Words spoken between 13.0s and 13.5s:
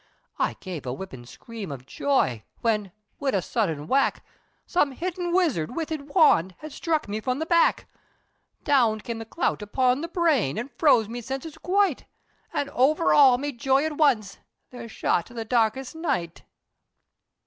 all